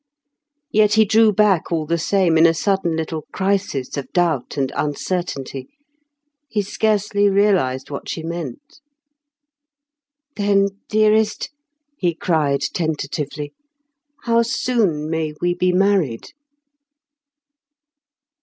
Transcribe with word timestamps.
Yet 0.71 0.95
he 0.95 1.05
drew 1.05 1.31
back 1.31 1.71
all 1.71 1.85
the 1.85 1.99
same 1.99 2.35
in 2.35 2.47
a 2.47 2.55
sudden 2.55 2.95
little 2.95 3.27
crisis 3.31 3.95
of 3.97 4.11
doubt 4.13 4.57
and 4.57 4.71
uncertainty. 4.75 5.67
He 6.49 6.63
scarcely 6.63 7.29
realised 7.29 7.91
what 7.91 8.09
she 8.09 8.23
meant. 8.23 8.81
"Then, 10.37 10.69
dearest," 10.89 11.51
he 11.97 12.15
cried 12.15 12.61
tentatively, 12.73 13.53
"how 14.23 14.41
soon 14.41 15.07
may 15.07 15.35
we 15.39 15.53
be 15.53 15.71
married?" 15.71 16.29